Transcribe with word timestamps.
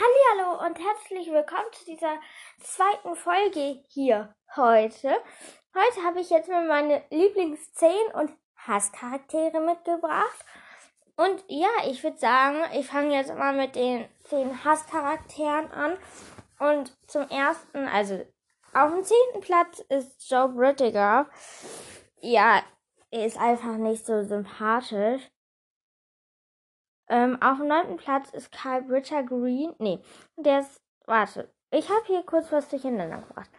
Hallo 0.00 0.64
und 0.64 0.78
herzlich 0.78 1.30
willkommen 1.30 1.70
zu 1.72 1.84
dieser 1.84 2.18
zweiten 2.62 3.14
Folge 3.16 3.84
hier 3.88 4.34
heute. 4.56 5.08
Heute 5.74 6.04
habe 6.06 6.20
ich 6.20 6.30
jetzt 6.30 6.48
mal 6.48 6.66
meine 6.66 7.02
Lieblings 7.10 7.74
10 7.74 7.90
und 8.14 8.30
Hasscharaktere 8.56 9.60
mitgebracht. 9.60 10.46
Und 11.16 11.44
ja, 11.48 11.68
ich 11.86 12.02
würde 12.02 12.16
sagen, 12.16 12.62
ich 12.72 12.86
fange 12.86 13.14
jetzt 13.14 13.34
mal 13.34 13.54
mit 13.54 13.76
den 13.76 14.08
10 14.24 14.64
Hasscharakteren 14.64 15.70
an. 15.70 15.98
Und 16.58 16.96
zum 17.06 17.28
ersten, 17.28 17.86
also 17.86 18.24
auf 18.72 18.92
dem 18.92 19.04
zehnten 19.04 19.40
Platz 19.42 19.80
ist 19.90 20.30
Joe 20.30 20.48
Brittiger. 20.48 21.28
Ja, 22.22 22.62
er 23.10 23.26
ist 23.26 23.38
einfach 23.38 23.76
nicht 23.76 24.06
so 24.06 24.22
sympathisch. 24.22 25.30
Ähm, 27.10 27.42
auf 27.42 27.58
dem 27.58 27.66
neunten 27.66 27.96
Platz 27.96 28.30
ist 28.30 28.52
Carl 28.52 28.82
Britta 28.82 29.22
Green. 29.22 29.74
Nee, 29.78 29.98
der 30.36 30.60
ist. 30.60 30.80
Warte. 31.06 31.52
Ich 31.72 31.88
habe 31.88 32.04
hier 32.06 32.22
kurz 32.22 32.50
was 32.52 32.68
durcheinander 32.68 33.18
gebracht. 33.18 33.50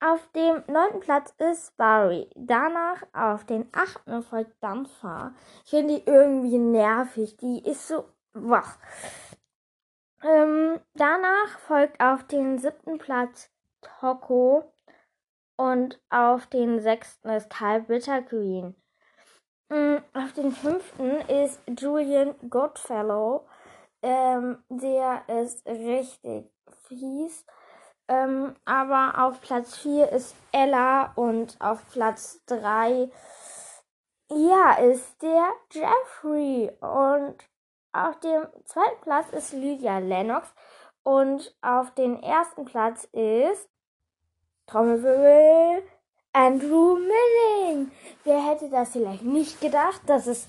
Auf 0.00 0.30
dem 0.32 0.62
neunten 0.68 1.00
Platz 1.00 1.34
ist 1.38 1.76
Barry. 1.76 2.30
Danach 2.36 3.02
auf 3.12 3.44
den 3.44 3.68
achten 3.72 4.22
folgt 4.22 4.62
Dampfer. 4.62 5.34
Ich 5.64 5.70
finde 5.70 5.96
die 5.96 6.06
irgendwie 6.06 6.58
nervig. 6.58 7.36
Die 7.38 7.60
ist 7.68 7.88
so 7.88 8.04
wach. 8.34 8.78
Ähm, 10.22 10.78
danach 10.94 11.58
folgt 11.66 12.00
auf 12.00 12.24
den 12.24 12.58
siebten 12.58 12.98
Platz 12.98 13.50
Toko. 13.80 14.72
Und 15.56 16.00
auf 16.10 16.46
den 16.46 16.80
sechsten 16.80 17.30
ist 17.30 17.50
Carl 17.50 17.80
Bitter 17.80 18.22
Green. 18.22 18.68
Mm, 18.68 18.74
auf 19.68 20.32
den 20.34 20.52
fünften 20.52 21.20
ist 21.28 21.60
Julian 21.78 22.34
Goodfellow. 22.48 23.46
Ähm, 24.02 24.58
der 24.68 25.22
ist 25.28 25.66
richtig 25.66 26.50
fies. 26.84 27.44
Ähm, 28.08 28.54
aber 28.64 29.24
auf 29.24 29.40
Platz 29.40 29.76
4 29.78 30.12
ist 30.12 30.36
Ella 30.52 31.12
und 31.16 31.56
auf 31.60 31.90
Platz 31.90 32.40
3 32.46 33.10
ja, 34.30 34.72
ist 34.74 35.22
der 35.22 35.48
Jeffrey. 35.72 36.70
Und 36.80 37.36
auf 37.92 38.20
dem 38.20 38.46
zweiten 38.64 39.00
Platz 39.02 39.30
ist 39.32 39.52
Lydia 39.52 39.98
Lennox. 39.98 40.48
Und 41.02 41.56
auf 41.62 41.92
dem 41.94 42.20
ersten 42.20 42.64
Platz 42.64 43.04
ist 43.12 43.68
Trommelwirbel 44.66 45.82
Andrew 46.36 46.98
Milling. 46.98 47.90
Wer 48.24 48.46
hätte 48.46 48.68
das 48.68 48.90
vielleicht 48.90 49.22
nicht 49.22 49.58
gedacht, 49.58 50.02
dass 50.04 50.26
es 50.26 50.46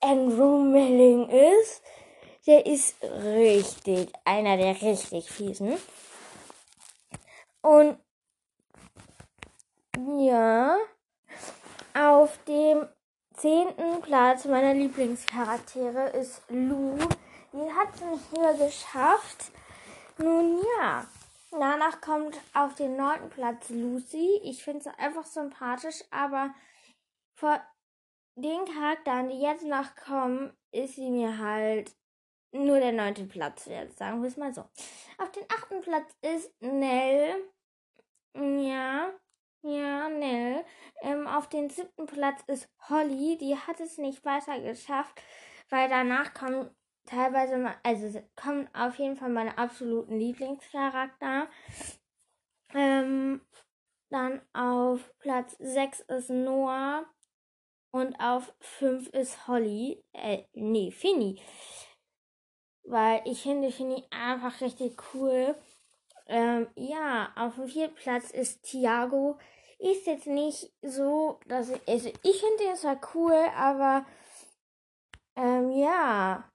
Andrew 0.00 0.58
Milling 0.58 1.28
ist? 1.28 1.82
Der 2.48 2.66
ist 2.66 2.96
richtig, 3.04 4.12
einer 4.24 4.56
der 4.56 4.82
richtig 4.82 5.30
fiesen. 5.30 5.76
Und 7.62 7.96
ja, 10.18 10.76
auf 11.94 12.36
dem 12.48 12.88
zehnten 13.36 14.00
Platz 14.02 14.46
meiner 14.46 14.74
Lieblingscharaktere 14.74 16.08
ist 16.08 16.42
Lou. 16.48 16.96
Die 17.52 17.72
hat 17.72 17.94
es 17.94 18.00
nicht 18.00 18.32
mehr 18.32 18.54
geschafft. 18.54 19.52
Nun 20.18 20.58
ja, 20.80 21.06
Danach 21.50 22.00
kommt 22.00 22.38
auf 22.54 22.76
den 22.76 22.96
neunten 22.96 23.28
Platz 23.28 23.70
Lucy. 23.70 24.40
Ich 24.44 24.62
finde 24.62 24.84
sie 24.84 24.98
einfach 24.98 25.24
sympathisch, 25.24 26.04
aber 26.10 26.54
vor 27.34 27.60
den 28.36 28.64
Charakteren, 28.66 29.28
die 29.28 29.40
jetzt 29.40 29.64
noch 29.64 29.96
kommen, 29.96 30.56
ist 30.70 30.94
sie 30.94 31.10
mir 31.10 31.38
halt 31.38 31.92
nur 32.52 32.78
der 32.78 32.92
neunte 32.92 33.24
Platz 33.24 33.66
wert, 33.66 33.96
sagen 33.96 34.22
wir 34.22 34.28
es 34.28 34.36
mal 34.36 34.52
so. 34.52 34.62
Auf 35.18 35.30
den 35.32 35.44
achten 35.52 35.80
Platz 35.80 36.14
ist 36.22 36.52
Nell. 36.60 37.34
Ja, 38.34 39.12
ja, 39.62 40.08
Nell. 40.08 40.64
Ähm, 41.02 41.26
auf 41.26 41.48
den 41.48 41.68
siebten 41.68 42.06
Platz 42.06 42.42
ist 42.46 42.68
Holly. 42.88 43.38
Die 43.38 43.56
hat 43.56 43.80
es 43.80 43.98
nicht 43.98 44.24
weiter 44.24 44.60
geschafft, 44.60 45.20
weil 45.68 45.88
danach 45.88 46.32
kommen 46.32 46.70
teilweise, 47.10 47.74
also 47.82 48.22
kommt 48.36 48.68
auf 48.74 48.96
jeden 48.98 49.16
Fall 49.16 49.30
meine 49.30 49.58
absoluten 49.58 50.18
Lieblingscharakter. 50.18 51.48
Ähm, 52.72 53.40
dann 54.10 54.40
auf 54.52 55.12
Platz 55.18 55.56
6 55.58 56.00
ist 56.00 56.30
Noah 56.30 57.04
und 57.90 58.14
auf 58.20 58.54
5 58.60 59.08
ist 59.08 59.48
Holly. 59.48 60.02
Äh, 60.12 60.44
nee, 60.52 60.90
Finny. 60.90 61.40
Weil 62.84 63.22
ich 63.24 63.42
finde 63.42 63.70
Finny 63.72 64.04
einfach 64.10 64.60
richtig 64.60 64.96
cool. 65.14 65.54
Ähm, 66.26 66.68
ja, 66.76 67.32
auf 67.36 67.56
dem 67.56 67.66
vierten 67.66 67.94
Platz 67.94 68.30
ist 68.30 68.62
Thiago. 68.62 69.38
Ist 69.78 70.06
jetzt 70.06 70.26
nicht 70.26 70.72
so, 70.82 71.40
dass 71.46 71.70
ich, 71.70 71.80
also 71.88 72.08
ich 72.22 72.40
finde 72.40 72.64
den 72.64 72.76
zwar 72.76 73.00
cool, 73.14 73.34
aber 73.56 74.04
ähm, 75.36 75.70
ja, 75.70 76.50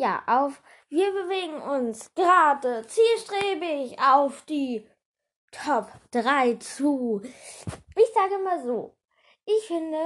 ja, 0.00 0.22
auf. 0.26 0.62
Wir 0.88 1.12
bewegen 1.12 1.60
uns 1.60 2.12
gerade 2.14 2.86
zielstrebig 2.86 4.00
auf 4.00 4.42
die 4.46 4.88
Top 5.52 5.90
3 6.12 6.54
zu. 6.54 7.20
Ich 7.22 8.14
sage 8.14 8.38
mal 8.38 8.62
so. 8.62 8.96
Ich 9.44 9.66
finde, 9.66 9.98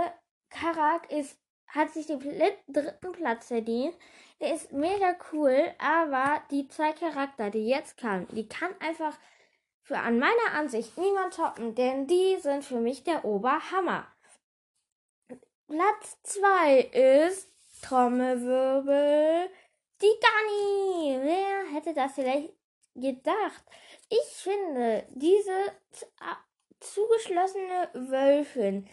Karak 0.51 1.11
ist, 1.13 1.39
hat 1.69 1.91
sich 1.91 2.07
den 2.07 2.19
dritten 2.19 3.13
Platz 3.13 3.49
verdient. 3.49 3.97
Der 4.41 4.55
ist 4.55 4.73
mega 4.73 5.17
cool, 5.33 5.73
aber 5.79 6.43
die 6.51 6.67
zwei 6.69 6.93
Charakter, 6.93 7.51
die 7.51 7.69
jetzt 7.69 7.97
kann, 7.97 8.27
die 8.33 8.49
kann 8.49 8.75
einfach 8.81 9.17
für 9.83 9.99
an 9.99 10.19
meiner 10.19 10.55
Ansicht 10.55 10.99
niemand 10.99 11.35
toppen, 11.35 11.75
denn 11.75 12.07
die 12.07 12.37
sind 12.41 12.65
für 12.65 12.81
mich 12.81 13.05
der 13.05 13.25
Oberhammer. 13.25 14.09
Platz 15.69 16.21
2 16.23 16.81
ist 16.81 17.49
Trommelwirbel 17.83 19.51
die 20.01 20.21
Dani! 20.21 21.19
Wer 21.23 21.73
hätte 21.75 21.95
das 21.95 22.13
vielleicht 22.13 22.53
gedacht? 22.95 23.65
Ich 24.09 24.37
finde, 24.37 25.07
diese 25.11 25.73
zugeschlossene 26.81 27.91
Wölfin, 27.95 28.89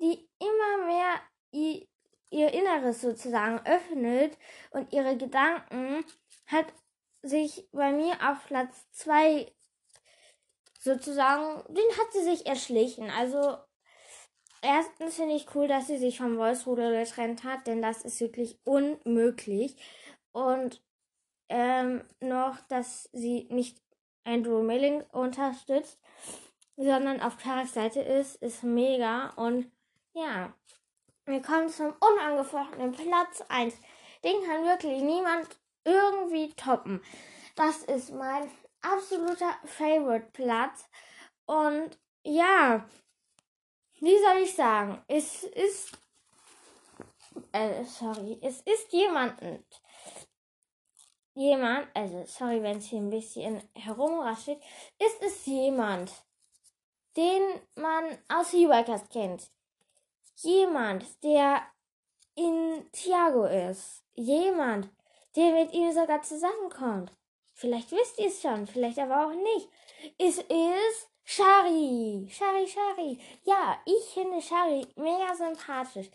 die 0.00 0.28
immer 0.38 0.86
mehr 0.86 1.20
ihr, 1.52 1.86
ihr 2.30 2.52
Inneres 2.52 3.00
sozusagen 3.00 3.64
öffnet 3.66 4.36
und 4.70 4.92
ihre 4.92 5.16
Gedanken, 5.16 6.04
hat 6.46 6.66
sich 7.22 7.68
bei 7.72 7.92
mir 7.92 8.14
auf 8.28 8.46
Platz 8.46 8.86
2 8.92 9.52
sozusagen, 10.80 11.62
den 11.74 11.98
hat 11.98 12.12
sie 12.12 12.22
sich 12.22 12.46
erschlichen. 12.46 13.10
Also 13.10 13.56
erstens 14.62 15.16
finde 15.16 15.34
ich 15.34 15.54
cool, 15.54 15.66
dass 15.68 15.86
sie 15.86 15.98
sich 15.98 16.18
vom 16.18 16.38
Wolfsrudel 16.38 17.04
getrennt 17.04 17.44
hat, 17.44 17.66
denn 17.66 17.82
das 17.82 18.02
ist 18.02 18.20
wirklich 18.20 18.60
unmöglich. 18.64 19.76
Und 20.36 20.82
ähm, 21.48 22.04
noch, 22.20 22.60
dass 22.68 23.08
sie 23.14 23.48
nicht 23.50 23.80
Andrew 24.22 24.62
Milling 24.62 25.02
unterstützt, 25.12 25.98
sondern 26.76 27.22
auf 27.22 27.38
Karaks 27.38 27.72
Seite 27.72 28.00
ist, 28.00 28.36
ist 28.42 28.62
mega. 28.62 29.30
Und 29.36 29.72
ja, 30.12 30.52
wir 31.24 31.40
kommen 31.40 31.70
zum 31.70 31.94
unangefochtenen 32.00 32.92
Platz 32.92 33.42
1. 33.48 33.76
Den 34.24 34.44
kann 34.44 34.66
wirklich 34.66 35.00
niemand 35.00 35.48
irgendwie 35.84 36.52
toppen. 36.52 37.02
Das 37.54 37.84
ist 37.84 38.12
mein 38.12 38.50
absoluter 38.82 39.56
Favorite-Platz. 39.64 40.84
Und 41.46 41.98
ja, 42.24 42.86
wie 44.00 44.18
soll 44.18 44.42
ich 44.42 44.54
sagen? 44.54 45.02
Es 45.08 45.44
ist. 45.44 45.96
Äh, 47.52 47.84
sorry. 47.84 48.38
Es 48.42 48.60
ist 48.60 48.92
jemanden, 48.92 49.64
jemand, 51.36 51.86
also 51.94 52.24
sorry, 52.26 52.62
wenn 52.62 52.78
es 52.78 52.86
hier 52.86 52.98
ein 52.98 53.10
bisschen 53.10 53.62
herumraschelt, 53.74 54.58
ist 54.98 55.22
es 55.22 55.46
jemand, 55.46 56.12
den 57.16 57.42
man 57.76 58.18
aus 58.28 58.50
Seawalkers 58.50 59.08
kennt. 59.10 59.48
Jemand, 60.36 61.04
der 61.22 61.62
in 62.34 62.86
Thiago 62.92 63.44
ist. 63.44 64.02
Jemand, 64.14 64.88
der 65.36 65.52
mit 65.52 65.72
ihm 65.72 65.92
sogar 65.92 66.22
zusammenkommt. 66.22 67.12
Vielleicht 67.54 67.90
wisst 67.92 68.18
ihr 68.18 68.28
es 68.28 68.42
schon, 68.42 68.66
vielleicht 68.66 68.98
aber 68.98 69.26
auch 69.26 69.32
nicht. 69.32 69.68
Es 70.18 70.38
ist 70.38 71.08
Shari. 71.24 72.28
Shari, 72.30 72.66
Shari. 72.66 73.18
Ja, 73.44 73.78
ich 73.84 74.04
finde 74.12 74.40
Shari 74.40 74.86
mega 74.96 75.34
sympathisch. 75.34 76.08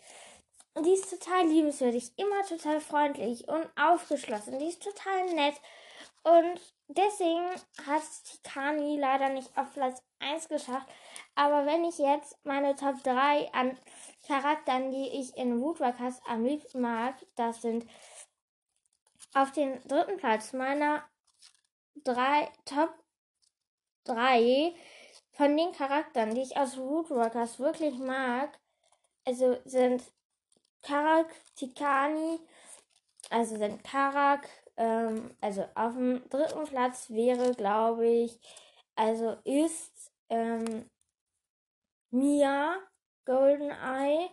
Die 0.80 0.92
ist 0.94 1.10
total 1.10 1.46
liebenswürdig, 1.46 2.12
immer 2.16 2.42
total 2.44 2.80
freundlich 2.80 3.46
und 3.46 3.68
aufgeschlossen. 3.76 4.58
Die 4.58 4.68
ist 4.68 4.82
total 4.82 5.26
nett. 5.34 5.54
Und 6.22 6.60
deswegen 6.88 7.50
hat 7.86 8.02
Tikani 8.24 8.98
leider 8.98 9.28
nicht 9.28 9.56
auf 9.56 9.72
Platz 9.74 10.02
1 10.20 10.48
geschafft. 10.48 10.88
Aber 11.34 11.66
wenn 11.66 11.84
ich 11.84 11.98
jetzt 11.98 12.36
meine 12.44 12.74
Top 12.74 13.02
3 13.02 13.52
an 13.52 13.78
Charakteren, 14.26 14.92
die 14.92 15.08
ich 15.08 15.36
in 15.36 15.60
Woodwalkers 15.60 16.20
am 16.26 16.44
liebsten 16.44 16.80
mag, 16.80 17.16
das 17.34 17.60
sind 17.62 17.86
Auf 19.34 19.50
den 19.52 19.80
dritten 19.88 20.16
Platz 20.18 20.52
meiner 20.52 21.04
drei 21.96 22.50
Top 22.64 22.94
3 24.04 24.74
von 25.32 25.56
den 25.56 25.72
Charakteren, 25.72 26.34
die 26.34 26.42
ich 26.42 26.56
aus 26.56 26.78
Rootworkers 26.78 27.58
wirklich 27.58 27.98
mag, 27.98 28.58
also 29.24 29.58
sind 29.64 30.02
Karak, 30.82 31.32
Tikani, 31.54 32.40
also 33.30 33.56
sind 33.56 33.82
Karak, 33.84 34.48
ähm, 34.76 35.36
also 35.40 35.64
auf 35.74 35.94
dem 35.94 36.28
dritten 36.28 36.64
Platz 36.64 37.10
wäre, 37.10 37.54
glaube 37.54 38.06
ich, 38.06 38.38
also 38.94 39.36
ist 39.44 40.12
ähm, 40.28 40.88
Mia 42.10 42.76
Goldeneye, 43.24 44.30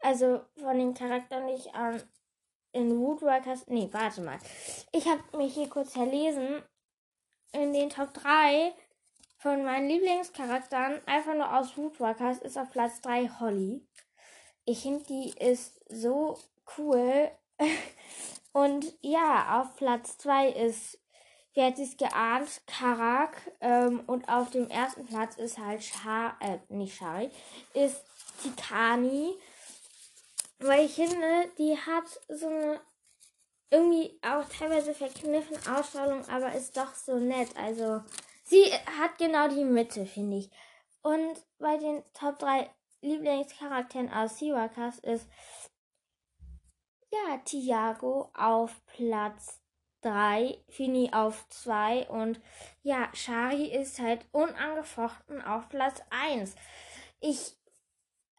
also 0.00 0.42
von 0.56 0.78
den 0.78 0.94
Charakteren, 0.94 1.48
die 1.48 1.54
ich 1.54 1.74
an 1.74 2.02
in 2.72 2.98
Woodworkers, 2.98 3.66
nee, 3.68 3.88
warte 3.92 4.20
mal, 4.20 4.38
ich 4.92 5.06
habe 5.06 5.36
mich 5.36 5.54
hier 5.54 5.68
kurz 5.68 5.92
verlesen, 5.92 6.62
in 7.52 7.72
den 7.72 7.90
Top 7.90 8.12
3 8.14 8.74
von 9.38 9.64
meinen 9.64 9.88
Lieblingscharakteren, 9.88 11.00
einfach 11.06 11.34
nur 11.34 11.56
aus 11.56 11.76
Woodworkers, 11.76 12.38
ist 12.38 12.58
auf 12.58 12.70
Platz 12.70 13.00
3 13.00 13.28
Holly. 13.40 13.86
Ich 14.68 14.82
finde, 14.82 15.02
die 15.04 15.30
ist 15.38 15.80
so 15.88 16.38
cool. 16.76 17.30
Und 18.52 18.84
ja, 19.00 19.62
auf 19.62 19.74
Platz 19.76 20.18
2 20.18 20.50
ist, 20.50 20.98
wie 21.54 21.62
hat 21.62 21.78
es 21.78 21.96
geahnt, 21.96 22.60
Karak. 22.66 23.50
Ähm, 23.62 24.00
und 24.06 24.28
auf 24.28 24.50
dem 24.50 24.68
ersten 24.68 25.06
Platz 25.06 25.36
ist 25.36 25.56
halt 25.56 25.82
Shar, 25.82 26.36
äh, 26.40 26.58
nicht 26.68 26.96
Shari, 26.96 27.30
ist 27.72 28.04
Tikani. 28.42 29.38
Weil 30.58 30.84
ich 30.84 30.94
finde, 30.96 31.50
die 31.56 31.74
hat 31.78 32.04
so 32.28 32.48
eine 32.48 32.80
irgendwie 33.70 34.18
auch 34.20 34.44
teilweise 34.50 34.92
verkniffen 34.92 35.56
Ausstrahlung, 35.66 36.28
aber 36.28 36.52
ist 36.52 36.76
doch 36.76 36.94
so 36.94 37.18
nett. 37.18 37.48
Also 37.56 38.02
sie 38.44 38.64
hat 39.00 39.16
genau 39.16 39.48
die 39.48 39.64
Mitte, 39.64 40.04
finde 40.04 40.38
ich. 40.38 40.50
Und 41.00 41.42
bei 41.58 41.78
den 41.78 42.02
Top 42.12 42.38
3 42.38 42.68
Lieblingscharakteren 43.00 44.12
aus 44.12 44.38
Seawalkers 44.38 44.98
ist 45.00 45.28
ja 47.10 47.38
Tiago 47.44 48.30
auf 48.34 48.84
Platz 48.86 49.60
3, 50.02 50.62
Fini 50.68 51.10
auf 51.12 51.48
2 51.48 52.08
und 52.08 52.40
ja, 52.82 53.08
Shari 53.14 53.66
ist 53.66 53.98
halt 53.98 54.26
unangefochten 54.32 55.42
auf 55.42 55.68
Platz 55.68 56.02
1. 56.10 56.54
Ich 57.20 57.58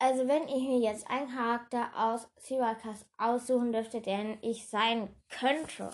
also 0.02 0.30
wenn 0.30 0.48
ich 0.48 0.64
mir 0.64 0.80
jetzt 0.80 1.10
einen 1.10 1.30
Charakter 1.30 1.92
aus 1.94 2.30
Sirakas 2.38 3.06
aussuchen 3.18 3.74
dürfte, 3.74 4.00
den 4.00 4.42
ich 4.42 4.68
sein 4.70 5.14
könnte, 5.28 5.92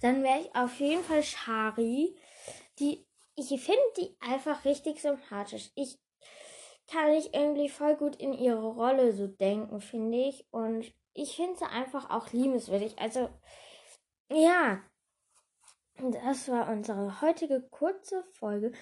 dann 0.00 0.22
wäre 0.22 0.40
ich 0.40 0.56
auf 0.56 0.80
jeden 0.80 1.04
Fall 1.04 1.22
Shari. 1.22 2.16
Die, 2.78 3.06
ich 3.36 3.48
finde 3.62 3.82
die 3.98 4.16
einfach 4.20 4.64
richtig 4.64 5.02
sympathisch. 5.02 5.70
Ich 5.74 5.98
kann 6.90 7.10
mich 7.10 7.32
irgendwie 7.34 7.68
voll 7.68 7.96
gut 7.96 8.16
in 8.16 8.32
ihre 8.32 8.66
Rolle 8.66 9.12
so 9.12 9.26
denken, 9.26 9.80
finde 9.80 10.18
ich. 10.18 10.46
Und 10.50 10.92
ich 11.14 11.36
finde 11.36 11.58
sie 11.58 11.66
einfach 11.66 12.10
auch 12.10 12.32
liebenswürdig. 12.32 12.98
Also, 12.98 13.28
ja. 14.30 14.80
Das 15.98 16.48
war 16.48 16.68
unsere 16.70 17.20
heutige 17.20 17.60
kurze 17.70 18.24
Folge. 18.32 18.72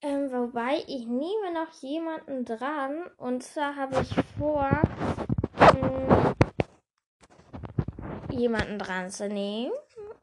Ähm, 0.00 0.32
wobei 0.32 0.78
ich 0.86 1.06
nehme 1.06 1.52
noch 1.52 1.72
jemanden 1.80 2.44
dran. 2.44 3.08
Und 3.16 3.42
zwar 3.42 3.76
habe 3.76 4.00
ich 4.00 4.14
vor, 4.38 4.70
hm, 5.56 6.34
jemanden 8.30 8.78
dran 8.78 9.10
zu 9.10 9.28
nehmen. 9.28 9.72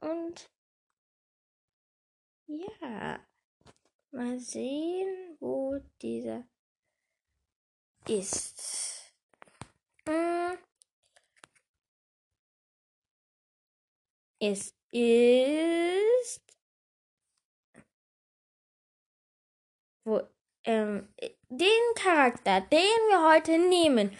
Und 0.02 0.50
ja, 2.48 3.20
mal 4.12 4.40
sehen, 4.40 5.38
wo 5.40 5.80
dieser 6.02 6.44
ist. 8.08 9.14
Hm. 10.08 10.58
Es 14.42 14.74
ist 14.92 16.50
wo, 20.10 20.22
ähm, 20.66 21.14
den 21.50 21.96
Charakter, 21.96 22.62
den 22.62 22.80
wir 22.80 23.32
heute 23.32 23.58
nehmen, 23.58 24.16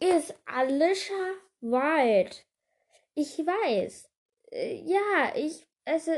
ist 0.00 0.34
Alicia 0.46 1.34
Wild. 1.60 2.46
Ich 3.14 3.38
weiß. 3.38 4.10
Äh, 4.52 4.82
ja, 4.84 5.32
ich, 5.34 5.66
also, 5.84 6.12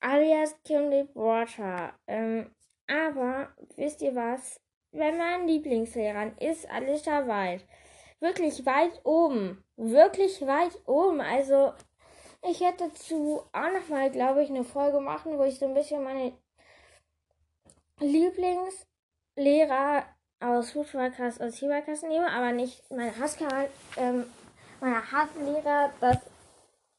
alias 0.00 0.54
Kimberly 0.64 1.08
Water. 1.14 1.98
Ähm, 2.06 2.54
aber, 2.88 3.48
wisst 3.76 4.02
ihr 4.02 4.14
was? 4.14 4.60
Wenn 4.90 5.18
mein 5.18 5.46
Lieblingslehrer 5.46 6.32
ist 6.40 6.68
Alicia 6.70 7.26
Wild. 7.26 7.64
Wirklich 8.20 8.64
weit 8.66 9.00
oben. 9.04 9.62
Wirklich 9.76 10.40
weit 10.46 10.76
oben. 10.86 11.20
Also, 11.20 11.72
ich 12.48 12.60
hätte 12.60 12.88
dazu 12.88 13.42
auch 13.52 13.72
nochmal, 13.72 14.10
glaube 14.10 14.42
ich, 14.42 14.50
eine 14.50 14.64
Folge 14.64 15.00
machen, 15.00 15.38
wo 15.38 15.44
ich 15.44 15.58
so 15.58 15.66
ein 15.66 15.74
bisschen 15.74 16.02
meine 16.02 16.32
Lieblingslehrer 18.00 20.04
aus 20.40 20.70
Fußballklasse, 20.70 21.44
aus 21.44 21.58
Fieberklasse 21.58 22.08
nehme, 22.08 22.30
aber 22.30 22.52
nicht 22.52 22.88
meine 22.90 23.16
Hasscharakter, 23.18 23.70
ähm, 23.96 24.24
meine 24.80 25.10
Hasslehrer, 25.10 25.90
das 26.00 26.18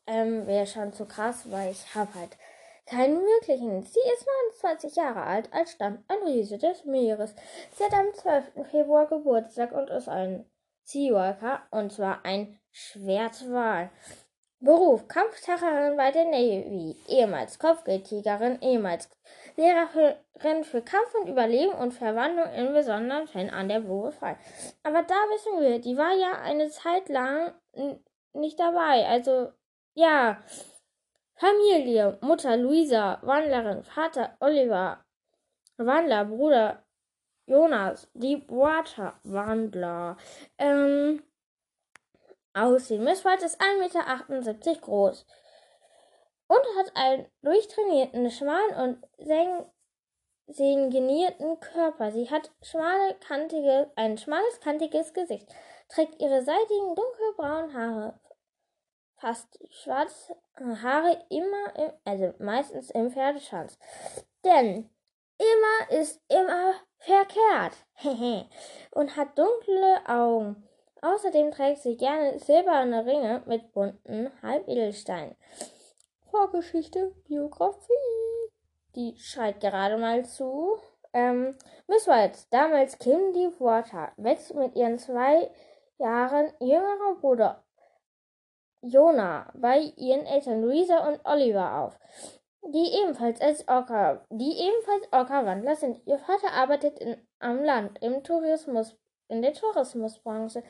ähm, 0.08 0.46
wäre 0.46 0.68
schon 0.68 0.92
zu 0.92 1.06
krass, 1.06 1.50
weil 1.50 1.72
ich 1.72 1.96
habe 1.96 2.14
halt 2.16 2.38
keinen 2.90 3.22
wirklichen. 3.22 3.84
Sie 3.84 4.00
ist 4.14 4.28
29 4.62 4.96
Jahre 4.96 5.24
alt, 5.24 5.54
als 5.54 5.72
stammt 5.72 6.04
ein 6.10 6.28
Riese 6.28 6.58
des 6.58 6.86
Meeres. 6.86 7.36
Sie 7.74 7.84
hat 7.84 7.94
am 7.94 8.14
12. 8.14 8.68
Februar 8.70 9.08
Geburtstag 9.08 9.72
und 9.72 9.90
ist 9.90 10.10
ein 10.10 10.50
Seawalker, 10.84 11.62
und 11.72 11.92
zwar 11.94 12.26
ein 12.26 12.60
Schwertwal. 12.72 13.92
Beruf: 14.62 15.08
Kampftacherin 15.08 15.96
bei 15.96 16.12
der 16.12 16.26
Navy, 16.26 16.98
ehemals 17.08 17.60
Kopfgeldjägerin, 17.60 18.60
ehemals 18.62 19.10
Lehrerin 19.56 20.64
für 20.64 20.82
Kampf 20.82 21.16
und 21.16 21.30
Überleben 21.30 21.74
und 21.74 21.94
Verwandlung 21.94 22.52
in 22.54 22.74
besonderen 22.74 23.28
Fällen 23.28 23.52
an 23.52 23.70
der 23.70 23.82
frei. 24.12 24.36
Aber 24.84 25.04
da 25.04 25.16
wissen 25.32 25.62
wir, 25.62 25.80
die 25.80 25.96
war 25.96 26.14
ja 26.14 26.42
eine 26.42 26.70
Zeit 26.70 27.08
lang 27.08 27.54
nicht 28.34 28.60
dabei. 28.60 29.06
Also, 29.08 29.52
ja. 29.94 30.44
Familie, 31.40 32.18
Mutter 32.22 32.58
Luisa, 32.58 33.20
Wandlerin, 33.22 33.84
Vater 33.84 34.36
Oliver, 34.40 35.06
Wandler, 35.78 36.26
Bruder 36.26 36.84
Jonas, 37.48 38.08
Deepwater 38.14 39.14
Wandler. 39.24 40.18
Ähm, 40.58 41.24
aussehen. 42.54 43.06
White 43.06 43.46
ist 43.46 43.62
1,78 43.62 44.28
Meter 44.30 44.82
groß 44.82 45.26
und 46.48 46.62
hat 46.78 46.92
einen 46.96 47.28
durchtrainierten, 47.42 48.32
schmalen 48.32 48.76
und 48.76 49.68
sengenierten 50.48 51.60
Körper. 51.60 52.12
Sie 52.12 52.30
hat 52.30 52.52
schmale, 52.62 53.16
kantige, 53.20 53.92
ein 53.96 54.18
schmales, 54.18 54.60
kantiges 54.62 55.14
Gesicht, 55.14 55.48
trägt 55.90 56.20
ihre 56.22 56.44
seitigen, 56.44 56.96
dunkelbraunen 56.96 57.74
Haare, 57.74 58.20
fast 59.20 59.60
schwarze 59.72 60.36
Haare 60.58 61.18
immer, 61.30 61.76
im, 61.76 61.92
also 62.06 62.34
meistens 62.40 62.90
im 62.92 63.12
Pferdeschwanz. 63.12 63.78
Denn 64.44 64.90
immer 65.38 66.00
ist 66.00 66.22
immer 66.28 66.74
verkehrt. 66.98 67.74
und 68.92 69.16
hat 69.16 69.38
dunkle 69.38 70.02
Augen. 70.08 70.68
Außerdem 71.02 71.52
trägt 71.52 71.82
sie 71.82 71.96
gerne 71.96 72.40
silberne 72.40 73.06
Ringe 73.06 73.44
mit 73.46 73.72
bunten 73.72 74.32
Halbedelsteinen. 74.42 75.36
Vorgeschichte, 76.30 77.16
Biografie. 77.28 77.94
Die 78.96 79.16
schreit 79.18 79.62
gerade 79.62 79.98
mal 79.98 80.26
zu. 80.26 80.78
Ähm, 81.14 81.58
Miss 81.88 82.08
White, 82.08 82.40
damals 82.52 83.00
Kim 83.00 83.34
Deepwater, 83.34 84.12
wächst 84.18 84.54
mit 84.54 84.76
ihren 84.76 85.00
zwei 85.00 85.50
Jahren 85.98 86.52
jüngeren 86.60 87.20
Bruder 87.20 87.64
Jonah 88.82 89.52
bei 89.56 89.94
ihren 89.98 90.26
Eltern 90.26 90.62
Louisa 90.62 91.08
und 91.08 91.20
Oliver 91.26 91.80
auf, 91.80 92.00
die 92.64 93.02
ebenfalls 93.02 93.42
als 93.42 93.68
Orca, 93.68 94.26
die 94.30 94.58
ebenfalls 94.58 95.12
Orca-Wandler 95.12 95.76
sind. 95.76 96.02
Ihr 96.06 96.20
Vater 96.20 96.54
arbeitet 96.54 97.00
in, 97.00 97.28
am 97.40 97.64
Land 97.64 98.02
im 98.02 98.24
Tourismus 98.24 98.96
in 99.28 99.42
der 99.42 99.54
Tourismusbranche 99.54 100.64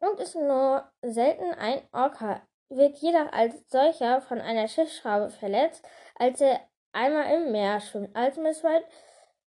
und 0.00 0.20
ist 0.20 0.36
nur 0.36 0.90
selten 1.02 1.52
ein 1.54 1.82
Orca, 1.92 2.42
wird 2.68 2.98
jedoch 2.98 3.32
als 3.32 3.54
solcher 3.68 4.20
von 4.20 4.40
einer 4.40 4.68
Schiffsschraube 4.68 5.30
verletzt, 5.30 5.84
als 6.16 6.40
er 6.40 6.60
einmal 6.92 7.34
im 7.34 7.52
Meer 7.52 7.80
schwimmt, 7.80 8.14
als 8.14 8.36
Miss 8.36 8.62
White 8.62 8.86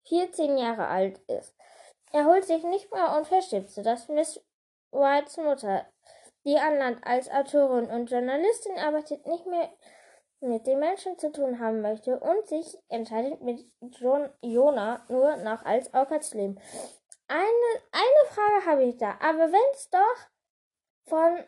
14 0.08 0.58
Jahre 0.58 0.88
alt 0.88 1.18
ist. 1.28 1.54
Er 2.12 2.26
holt 2.26 2.44
sich 2.44 2.62
nicht 2.64 2.92
mehr 2.92 3.16
und 3.16 3.26
verstirbt, 3.26 3.70
sodass 3.70 4.08
Miss 4.08 4.44
Whites 4.90 5.38
Mutter 5.38 5.86
die 6.44 6.56
an 6.56 6.78
Land 6.78 7.04
als 7.04 7.30
Autorin 7.30 7.90
und 7.90 8.10
Journalistin 8.10 8.78
arbeitet, 8.78 9.26
nicht 9.26 9.46
mehr 9.46 9.70
mit 10.40 10.66
den 10.66 10.80
Menschen 10.80 11.18
zu 11.18 11.30
tun 11.30 11.60
haben 11.60 11.82
möchte 11.82 12.18
und 12.18 12.46
sich 12.48 12.76
entscheidet, 12.88 13.40
mit 13.42 13.64
John 13.80 14.28
Jona 14.42 15.04
nur 15.08 15.36
noch 15.36 15.64
als 15.64 15.92
Orca 15.94 16.20
zu 16.20 16.36
leben. 16.36 16.60
Eine, 17.28 17.82
eine 17.92 18.28
Frage 18.28 18.66
habe 18.66 18.84
ich 18.84 18.96
da, 18.96 19.16
aber 19.20 19.52
wenn 19.52 19.72
es 19.72 19.88
doch 19.88 20.28
von, 21.06 21.44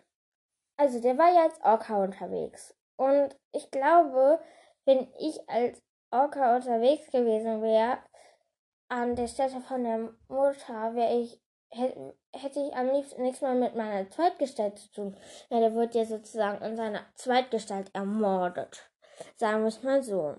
also 0.76 1.00
der 1.00 1.18
war 1.18 1.32
ja 1.32 1.42
als 1.42 1.60
Orca 1.62 2.02
unterwegs 2.02 2.74
und 2.96 3.36
ich 3.52 3.70
glaube, 3.70 4.40
wenn 4.84 5.12
ich 5.18 5.48
als 5.48 5.82
Orca 6.10 6.54
unterwegs 6.54 7.10
gewesen 7.10 7.62
wäre, 7.62 7.98
an 8.88 9.16
der 9.16 9.26
Stätte 9.26 9.60
von 9.60 9.82
der 9.82 10.14
Mutter, 10.28 10.94
wäre 10.94 11.18
ich 11.18 11.42
hätte 11.70 12.16
ich 12.36 12.74
am 12.74 12.90
liebsten 12.90 13.22
nichts 13.22 13.40
mehr 13.40 13.54
mit 13.54 13.74
meiner 13.74 14.10
Zweitgestalt 14.10 14.78
zu 14.78 14.92
tun. 14.92 15.16
Ja, 15.50 15.60
der 15.60 15.74
wird 15.74 15.94
ja 15.94 16.04
sozusagen 16.04 16.64
in 16.64 16.76
seiner 16.76 17.04
Zweitgestalt 17.14 17.94
ermordet. 17.94 18.90
Sagen 19.36 19.62
wir 19.62 19.68
es 19.68 19.82
mal 19.82 20.02
so. 20.02 20.36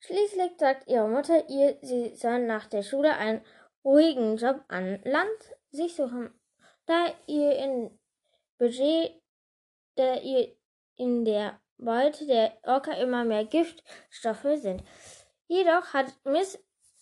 Schließlich 0.00 0.52
sagt 0.58 0.88
ihre 0.88 1.08
Mutter 1.08 1.48
ihr, 1.48 1.78
sie 1.82 2.14
soll 2.16 2.46
nach 2.46 2.66
der 2.66 2.82
Schule 2.82 3.14
einen 3.14 3.44
ruhigen 3.84 4.36
Job 4.36 4.64
an 4.68 5.00
Land 5.04 5.56
sich 5.70 5.94
suchen, 5.94 6.32
da 6.86 7.12
ihr 7.26 7.56
in 7.56 7.98
Budget, 8.58 9.20
da 9.96 10.14
ihr 10.16 10.56
in 10.96 11.24
der 11.24 11.60
Beute 11.76 12.26
der 12.26 12.58
Orca 12.62 12.92
immer 12.92 13.24
mehr 13.24 13.44
Giftstoffe 13.44 14.48
sind. 14.56 14.82
Jedoch 15.46 15.92
hat 15.92 16.06
Miss 16.24 16.58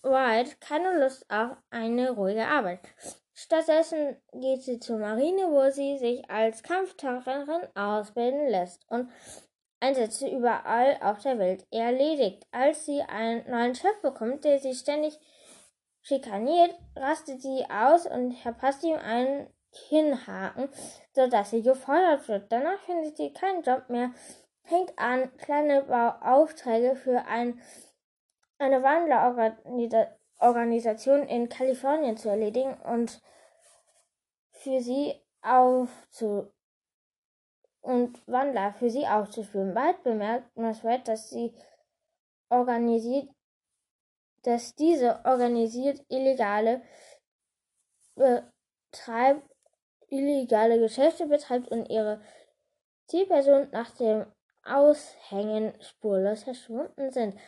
White 0.07 0.57
keine 0.61 0.99
Lust 1.01 1.31
auf 1.31 1.57
eine 1.71 2.11
ruhige 2.11 2.47
Arbeit. 2.47 2.81
Stattdessen 3.35 4.17
geht 4.33 4.63
sie 4.63 4.79
zur 4.79 4.99
Marine, 4.99 5.51
wo 5.51 5.71
sie 5.71 5.99
sich 5.99 6.31
als 6.31 6.63
Kampftaucherin 6.63 7.69
ausbilden 7.75 8.49
lässt 8.49 8.91
und 8.91 9.11
Einsätze 9.81 10.29
überall 10.29 10.97
auf 11.03 11.21
der 11.23 11.39
Welt 11.39 11.67
erledigt. 11.71 12.47
Als 12.51 12.87
sie 12.87 13.03
einen 13.03 13.49
neuen 13.51 13.75
Chef 13.75 14.01
bekommt, 14.01 14.45
der 14.45 14.59
sie 14.59 14.75
ständig 14.75 15.19
schikaniert, 16.01 16.75
rastet 16.97 17.43
sie 17.43 17.65
aus 17.69 18.07
und 18.07 18.33
verpasst 18.35 18.85
ihm 18.85 18.97
einen 18.97 19.49
Kinnhaken, 19.73 20.69
sodass 21.15 21.51
sie 21.51 21.63
gefeuert 21.63 22.27
wird. 22.29 22.51
Danach 22.51 22.79
findet 22.87 23.17
sie 23.17 23.33
keinen 23.33 23.63
Job 23.63 23.91
mehr, 23.91 24.13
fängt 24.65 24.99
an, 24.99 25.37
kleine 25.37 25.83
Bauaufträge 25.83 26.97
für 26.97 27.27
ein 27.27 27.61
eine 28.59 28.83
Wandlerorganisation 28.83 31.29
in 31.29 31.49
Kalifornien 31.49 32.17
zu 32.17 32.29
erledigen 32.29 32.75
und 32.83 33.23
für 34.51 34.81
sie 34.81 35.15
aufzu 35.43 36.51
und 37.87 38.21
Wandler 38.27 38.75
für 38.75 38.91
sie 38.91 39.07
aufzuführen. 39.07 39.73
Bald 39.73 40.03
bemerkt 40.03 40.57
Maswet, 40.57 41.07
dass 41.07 41.31
sie 41.31 41.55
organisiert, 42.49 43.29
dass 44.43 44.75
diese 44.75 45.25
organisiert 45.25 46.05
illegale 46.09 46.83
betreibt, 48.17 49.49
illegale 50.09 50.81
Geschäfte 50.81 51.27
betreibt 51.27 51.69
und 51.69 51.89
ihre 51.89 52.21
Zielperson 53.07 53.69
nach 53.71 53.93
dem 53.93 54.27
Aushängen 54.65 55.73
spurlos 55.81 56.43
verschwunden 56.43 57.13
sind. 57.13 57.39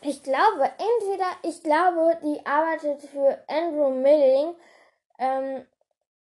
Ich 0.00 0.22
glaube, 0.22 0.70
entweder, 0.78 1.26
ich 1.42 1.62
glaube, 1.62 2.18
die 2.22 2.44
arbeitet 2.46 3.02
für 3.02 3.42
Andrew 3.48 3.90
Milling, 3.90 4.54
ähm, 5.18 5.66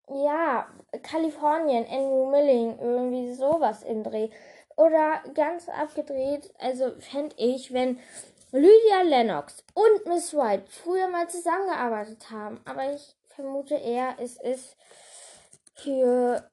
ja, 0.09 0.67
Kalifornien, 1.03 1.85
Andrew 1.85 2.29
Milling, 2.31 2.79
irgendwie 2.79 3.33
sowas 3.33 3.83
im 3.83 4.03
Dreh. 4.03 4.29
Oder 4.77 5.21
ganz 5.33 5.69
abgedreht, 5.69 6.53
also 6.59 6.91
fände 6.99 7.35
ich, 7.37 7.71
wenn 7.71 7.99
Lydia 8.51 9.01
Lennox 9.03 9.63
und 9.73 10.05
Miss 10.07 10.33
White 10.33 10.65
früher 10.71 11.07
mal 11.07 11.29
zusammengearbeitet 11.29 12.31
haben. 12.31 12.61
Aber 12.65 12.93
ich 12.93 13.15
vermute 13.27 13.75
eher, 13.75 14.15
es 14.19 14.37
ist 14.37 14.75
für, 15.75 16.49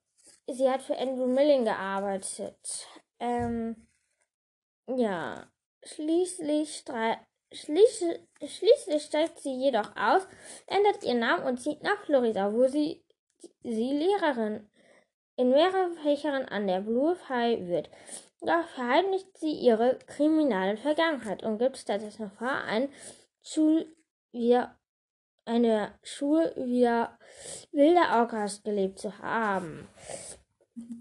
sie 0.47 0.69
hat 0.69 0.83
für 0.83 0.99
Andrew 0.99 1.27
Milling 1.27 1.65
gearbeitet. 1.65 2.89
Ähm, 3.19 3.89
ja. 4.87 5.47
Schließlich, 5.85 6.85
schließlich, 7.53 8.21
schließlich 8.43 9.03
steigt 9.03 9.41
sie 9.41 9.55
jedoch 9.55 9.95
aus, 9.97 10.27
ändert 10.67 11.05
ihren 11.05 11.19
Namen 11.21 11.45
und 11.45 11.61
zieht 11.61 11.83
nach 11.83 12.03
Florida, 12.05 12.53
wo 12.53 12.67
sie, 12.67 13.05
sie 13.63 13.93
Lehrerin 13.93 14.69
in 15.37 15.51
mehreren 15.51 15.95
Fächern 15.95 16.45
an 16.47 16.67
der 16.67 16.81
Blue 16.81 17.17
High 17.29 17.67
wird. 17.67 17.91
Doch 18.41 18.67
verheimlicht 18.69 19.39
sie 19.39 19.53
ihre 19.53 19.99
kriminelle 20.07 20.77
Vergangenheit 20.77 21.43
und 21.43 21.59
gibt 21.59 21.77
stattdessen 21.77 22.31
vor, 22.31 22.51
ein 22.51 22.89
Schul 23.43 23.95
wieder, 24.33 24.79
eine 25.45 25.99
Schule 26.03 26.55
wieder 26.57 27.19
wilder 27.73 28.21
Orcas 28.21 28.63
gelebt 28.63 28.99
zu 28.99 29.19
haben. 29.19 29.89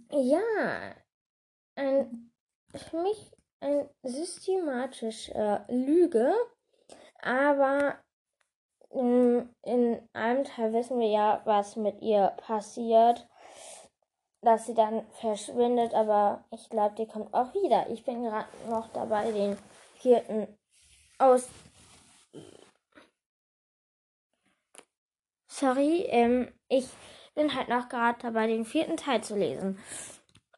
Ja, 0.10 0.96
ein, 1.76 2.32
für 2.74 3.02
mich 3.02 3.32
eine 3.64 3.90
systematische 4.04 5.66
Lüge, 5.70 6.34
aber 7.22 7.98
in, 8.92 9.50
in 9.64 10.08
einem 10.14 10.44
Teil 10.44 10.74
wissen 10.74 11.00
wir 11.00 11.08
ja, 11.08 11.42
was 11.46 11.76
mit 11.76 12.02
ihr 12.02 12.34
passiert, 12.38 13.28
dass 14.42 14.66
sie 14.66 14.74
dann 14.74 15.08
verschwindet, 15.14 15.94
aber 15.94 16.44
ich 16.52 16.70
glaube, 16.70 16.96
die 16.96 17.08
kommt 17.08 17.34
auch 17.34 17.54
wieder. 17.54 17.90
Ich 17.90 18.04
bin 18.04 18.24
gerade 18.24 18.48
noch 18.70 18.90
dabei, 18.90 19.32
den 19.32 19.58
vierten 19.96 20.48
aus. 21.18 21.48
Sorry, 25.48 26.06
ähm, 26.10 26.52
ich 26.68 26.90
bin 27.36 27.56
halt 27.56 27.70
noch 27.70 27.88
gerade 27.88 28.20
dabei, 28.22 28.48
den 28.48 28.66
vierten 28.66 28.98
Teil 28.98 29.24
zu 29.24 29.38
lesen. 29.38 29.80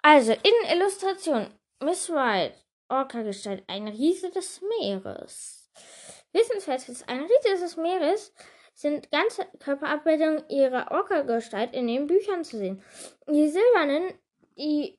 Also, 0.01 0.31
in 0.31 0.77
Illustration, 0.77 1.53
Miss 1.79 2.09
White 2.09 2.64
Orca-Gestalt, 2.89 3.63
ein 3.67 3.87
Riese 3.87 4.31
des 4.31 4.61
Meeres. 4.61 5.69
Wissenswert 6.33 6.89
ist, 6.89 7.07
ein 7.07 7.21
Riese 7.21 7.61
des 7.61 7.77
Meeres 7.77 8.33
sind 8.73 9.09
ganze 9.11 9.45
Körperabbildungen 9.59 10.49
ihrer 10.49 10.91
Orca-Gestalt 10.91 11.73
in 11.73 11.87
den 11.87 12.07
Büchern 12.07 12.43
zu 12.43 12.57
sehen. 12.57 12.83
Die 13.27 13.47
silbernen, 13.47 14.13
die, 14.57 14.97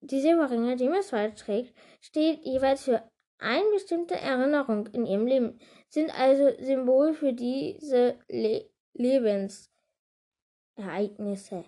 die 0.00 0.20
Silberringe, 0.20 0.76
die 0.76 0.88
Miss 0.88 1.10
White 1.12 1.34
trägt, 1.34 1.74
steht 2.00 2.44
jeweils 2.44 2.84
für 2.84 3.02
eine 3.38 3.68
bestimmte 3.72 4.14
Erinnerung 4.14 4.86
in 4.88 5.06
ihrem 5.06 5.26
Leben, 5.26 5.58
sind 5.88 6.10
also 6.18 6.50
Symbol 6.60 7.14
für 7.14 7.32
diese 7.32 8.18
Le 8.28 8.68
Lebensereignisse. 8.94 11.64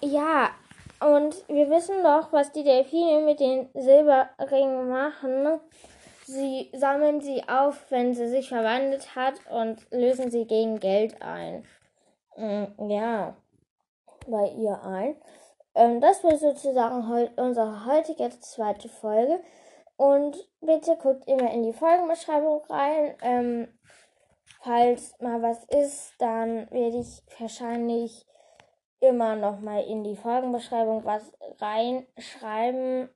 Ja, 0.00 0.54
und 1.00 1.48
wir 1.48 1.70
wissen 1.70 2.02
doch, 2.02 2.32
was 2.32 2.52
die 2.52 2.64
Delfine 2.64 3.20
mit 3.20 3.40
den 3.40 3.68
Silberringen 3.74 4.88
machen. 4.88 5.60
Sie 6.24 6.70
sammeln 6.74 7.20
sie 7.20 7.42
auf, 7.48 7.90
wenn 7.90 8.14
sie 8.14 8.28
sich 8.28 8.48
verwandelt 8.48 9.14
hat 9.16 9.34
und 9.50 9.86
lösen 9.90 10.30
sie 10.30 10.46
gegen 10.46 10.78
Geld 10.78 11.22
ein. 11.22 11.64
Mm, 12.36 12.90
ja, 12.90 13.34
bei 14.26 14.48
ihr 14.50 14.82
ein. 14.82 15.16
Ähm, 15.74 16.00
das 16.00 16.22
wird 16.24 16.38
sozusagen 16.38 17.30
unsere 17.36 17.86
heutige 17.86 18.28
zweite 18.40 18.88
Folge. 18.88 19.40
Und 19.96 20.36
bitte 20.60 20.96
guckt 20.96 21.26
immer 21.26 21.50
in 21.52 21.62
die 21.62 21.72
Folgenbeschreibung 21.72 22.62
rein. 22.68 23.14
Ähm, 23.22 23.68
falls 24.62 25.18
mal 25.20 25.42
was 25.42 25.64
ist, 25.64 26.12
dann 26.18 26.70
werde 26.70 26.98
ich 26.98 27.22
wahrscheinlich 27.38 28.26
immer 29.00 29.36
noch 29.36 29.60
mal 29.60 29.82
in 29.84 30.04
die 30.04 30.16
Folgenbeschreibung 30.16 31.04
was 31.04 31.32
reinschreiben 31.60 33.08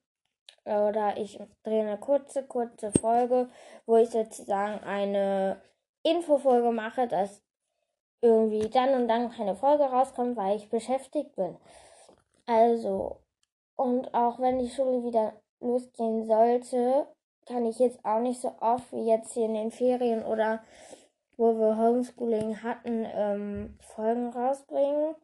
oder 0.64 1.16
ich 1.16 1.40
drehe 1.64 1.82
eine 1.82 1.98
kurze, 1.98 2.44
kurze 2.44 2.92
Folge, 2.92 3.48
wo 3.86 3.96
ich 3.96 4.10
sozusagen 4.10 4.82
eine 4.84 5.60
Infofolge 6.04 6.70
mache, 6.70 7.08
dass 7.08 7.42
irgendwie 8.20 8.68
dann 8.68 8.94
und 8.94 9.08
dann 9.08 9.30
keine 9.30 9.56
Folge 9.56 9.84
rauskommt, 9.84 10.36
weil 10.36 10.56
ich 10.56 10.68
beschäftigt 10.68 11.34
bin. 11.34 11.56
Also, 12.46 13.18
und 13.76 14.14
auch 14.14 14.38
wenn 14.38 14.60
die 14.60 14.70
Schule 14.70 15.04
wieder 15.04 15.32
losgehen 15.60 16.26
sollte, 16.26 17.06
kann 17.46 17.66
ich 17.66 17.78
jetzt 17.80 18.04
auch 18.04 18.20
nicht 18.20 18.40
so 18.40 18.54
oft 18.60 18.92
wie 18.92 19.08
jetzt 19.08 19.32
hier 19.34 19.46
in 19.46 19.54
den 19.54 19.70
Ferien 19.72 20.24
oder 20.24 20.62
wo 21.36 21.58
wir 21.58 21.76
Homeschooling 21.76 22.62
hatten, 22.62 23.04
ähm, 23.12 23.78
Folgen 23.80 24.28
rausbringen. 24.30 25.16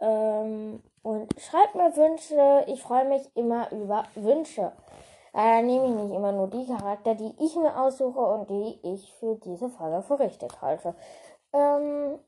Ähm, 0.00 0.82
und 1.02 1.40
schreibt 1.40 1.74
mir 1.74 1.94
Wünsche. 1.96 2.64
Ich 2.66 2.82
freue 2.82 3.06
mich 3.06 3.22
immer 3.34 3.70
über 3.72 4.04
Wünsche. 4.14 4.72
Da 5.32 5.62
nehme 5.62 5.86
ich 5.86 5.92
nicht 5.92 6.14
immer 6.14 6.32
nur 6.32 6.48
die 6.48 6.66
Charakter, 6.66 7.14
die 7.14 7.32
ich 7.38 7.54
mir 7.56 7.78
aussuche 7.78 8.18
und 8.18 8.50
die 8.50 8.78
ich 8.82 9.12
für 9.14 9.36
diese 9.36 9.68
Folge 9.68 10.02
für 10.02 10.18
richtig 10.18 10.50
halte. 10.60 10.94
Ähm, 11.52 12.18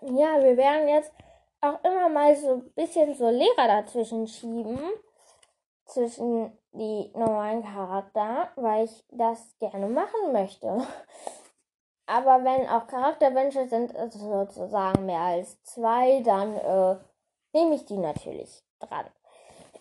ja, 0.00 0.42
wir 0.42 0.56
werden 0.56 0.88
jetzt 0.88 1.12
auch 1.60 1.82
immer 1.84 2.08
mal 2.08 2.34
so 2.36 2.54
ein 2.54 2.70
bisschen 2.72 3.14
so 3.14 3.28
Lehrer 3.28 3.66
dazwischen 3.66 4.26
schieben. 4.26 4.78
Zwischen 5.86 6.52
die 6.72 7.10
normalen 7.14 7.62
Charakter, 7.64 8.50
weil 8.56 8.84
ich 8.84 9.04
das 9.10 9.56
gerne 9.58 9.88
machen 9.88 10.32
möchte. 10.32 10.86
Aber 12.08 12.42
wenn 12.42 12.66
auch 12.70 12.86
Charakterwünsche 12.86 13.68
sind, 13.68 13.94
also 13.94 14.18
sozusagen 14.18 15.04
mehr 15.04 15.20
als 15.20 15.62
zwei, 15.62 16.22
dann 16.22 16.56
äh, 16.56 16.96
nehme 17.52 17.74
ich 17.74 17.84
die 17.84 17.98
natürlich 17.98 18.64
dran. 18.80 19.04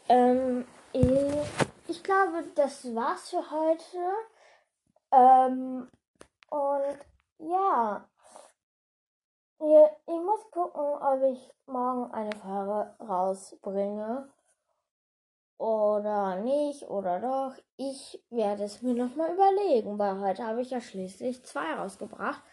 Ähm, 0.09 0.67
ich, 0.91 2.03
glaube, 2.03 2.43
das 2.55 2.93
war's 2.93 3.29
für 3.29 3.49
heute. 3.49 3.97
Ähm, 5.13 5.89
und 6.49 6.97
ja, 7.37 8.05
ich 9.59 10.21
muss 10.21 10.51
gucken, 10.51 10.81
ob 10.81 11.21
ich 11.31 11.53
morgen 11.65 12.11
eine 12.11 12.35
Folge 12.35 12.93
rausbringe. 12.99 14.29
Oder 15.57 16.35
nicht, 16.37 16.83
oder 16.83 17.19
doch. 17.19 17.53
Ich 17.77 18.23
werde 18.29 18.65
es 18.65 18.83
mir 18.83 18.93
nochmal 18.93 19.33
überlegen, 19.33 19.97
weil 19.97 20.19
heute 20.19 20.45
habe 20.45 20.61
ich 20.61 20.69
ja 20.69 20.79
schließlich 20.79 21.43
zwei 21.43 21.73
rausgebracht. 21.73 22.43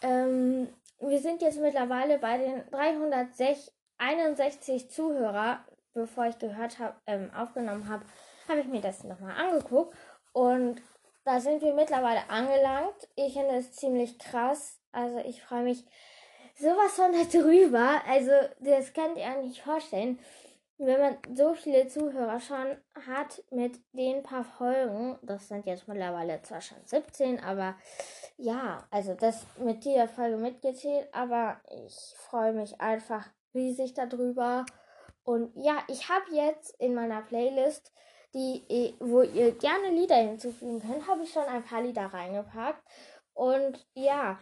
Ähm, 0.00 0.72
wir 1.00 1.20
sind 1.20 1.42
jetzt 1.42 1.60
mittlerweile 1.60 2.18
bei 2.18 2.38
den 2.38 2.64
361 2.70 4.90
Zuhörer. 4.90 5.62
Bevor 5.92 6.24
ich 6.26 6.38
gehört 6.38 6.78
habe, 6.78 6.94
ähm, 7.06 7.30
aufgenommen 7.36 7.86
habe, 7.88 8.04
habe 8.48 8.60
ich 8.60 8.66
mir 8.66 8.80
das 8.80 9.04
nochmal 9.04 9.36
angeguckt. 9.36 9.94
Und 10.32 10.80
da 11.24 11.40
sind 11.40 11.62
wir 11.62 11.74
mittlerweile 11.74 12.28
angelangt. 12.28 13.08
Ich 13.16 13.34
finde 13.34 13.56
es 13.56 13.72
ziemlich 13.72 14.18
krass. 14.18 14.78
Also 14.92 15.18
ich 15.18 15.42
freue 15.42 15.62
mich 15.62 15.84
sowas 16.56 16.92
von 16.92 17.12
darüber. 17.12 18.02
Also 18.08 18.30
das 18.60 18.92
könnt 18.92 19.18
ihr 19.18 19.42
nicht 19.42 19.62
vorstellen. 19.62 20.18
Wenn 20.76 21.00
man 21.00 21.18
so 21.34 21.54
viele 21.54 21.86
Zuhörer 21.86 22.40
schon 22.40 22.76
hat 23.06 23.44
mit 23.50 23.80
den 23.92 24.22
paar 24.24 24.44
Folgen, 24.44 25.18
das 25.22 25.48
sind 25.48 25.66
jetzt 25.66 25.86
mittlerweile 25.86 26.42
zwar 26.42 26.60
schon 26.60 26.78
17, 26.84 27.38
aber 27.40 27.76
ja, 28.36 28.86
also 28.90 29.14
das 29.14 29.46
mit 29.58 29.84
dieser 29.84 30.08
Folge 30.08 30.36
mitgezählt, 30.36 31.08
aber 31.12 31.60
ich 31.86 31.94
freue 32.16 32.52
mich 32.52 32.80
einfach 32.80 33.28
riesig 33.54 33.94
darüber. 33.94 34.66
Und 35.22 35.52
ja, 35.54 35.78
ich 35.88 36.08
habe 36.08 36.34
jetzt 36.34 36.74
in 36.80 36.94
meiner 36.94 37.22
Playlist, 37.22 37.92
die, 38.34 38.94
wo 38.98 39.22
ihr 39.22 39.52
gerne 39.52 39.90
Lieder 39.90 40.16
hinzufügen 40.16 40.80
könnt, 40.80 41.06
habe 41.06 41.22
ich 41.22 41.32
schon 41.32 41.44
ein 41.44 41.62
paar 41.62 41.82
Lieder 41.82 42.06
reingepackt. 42.06 42.82
Und 43.32 43.86
ja, 43.94 44.40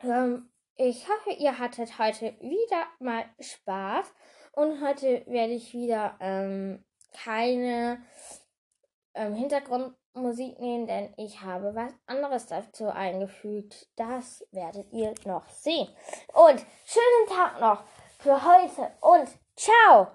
ähm, 0.00 0.50
ich 0.76 1.08
hoffe, 1.08 1.30
ihr 1.38 1.58
hattet 1.58 1.98
heute 1.98 2.34
wieder 2.40 2.86
mal 2.98 3.24
Spaß. 3.38 4.12
Und 4.52 4.86
heute 4.86 5.24
werde 5.26 5.54
ich 5.54 5.72
wieder 5.72 6.14
ähm, 6.20 6.84
keine 7.24 8.02
ähm, 9.14 9.34
Hintergrundmusik 9.34 10.60
nehmen, 10.60 10.86
denn 10.86 11.14
ich 11.16 11.40
habe 11.40 11.74
was 11.74 11.92
anderes 12.06 12.46
dazu 12.46 12.88
eingefügt. 12.88 13.88
Das 13.96 14.46
werdet 14.52 14.92
ihr 14.92 15.14
noch 15.24 15.48
sehen. 15.48 15.88
Und 16.34 16.64
schönen 16.84 17.28
Tag 17.28 17.60
noch 17.60 17.82
für 18.18 18.44
heute 18.44 18.92
und 19.00 19.28
ciao! 19.56 20.12